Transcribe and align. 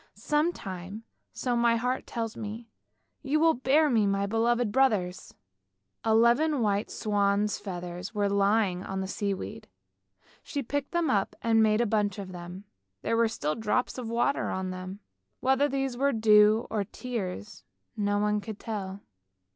Some 0.15 0.51
time, 0.51 1.03
so 1.31 1.55
my 1.55 1.75
heart 1.75 2.07
tells 2.07 2.35
me, 2.35 2.67
you 3.21 3.39
will 3.39 3.53
bear 3.53 3.87
me 3.87 4.05
to 4.05 4.11
my 4.11 4.25
beloved 4.25 4.71
brothers!" 4.71 5.35
Eleven 6.03 6.61
white 6.63 6.89
swans' 6.89 7.59
feathers 7.59 8.11
were 8.11 8.27
lying 8.27 8.83
on 8.83 9.01
the 9.01 9.07
sea 9.07 9.35
weed; 9.35 9.67
she 10.41 10.63
picked 10.63 10.89
them 10.91 11.11
up 11.11 11.35
and 11.43 11.61
made 11.61 11.81
a 11.81 11.85
bunch 11.85 12.17
of 12.17 12.31
them. 12.31 12.63
There 13.03 13.15
were 13.15 13.27
still 13.27 13.53
drops 13.53 13.99
of 13.99 14.09
water 14.09 14.49
on 14.49 14.71
them. 14.71 15.01
Whether 15.39 15.69
these 15.69 15.95
were 15.95 16.13
dew 16.13 16.65
or 16.71 16.83
tears 16.83 17.63
no 17.95 18.17
one 18.17 18.41
could 18.41 18.57
tell. 18.59 19.01